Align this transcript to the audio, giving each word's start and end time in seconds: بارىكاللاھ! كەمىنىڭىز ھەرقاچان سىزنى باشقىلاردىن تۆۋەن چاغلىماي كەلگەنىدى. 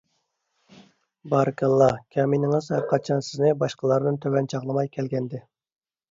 بارىكاللاھ! 1.33 1.99
كەمىنىڭىز 2.15 2.69
ھەرقاچان 2.75 3.21
سىزنى 3.27 3.51
باشقىلاردىن 3.65 4.17
تۆۋەن 4.23 4.49
چاغلىماي 4.55 4.89
كەلگەنىدى. 4.97 5.43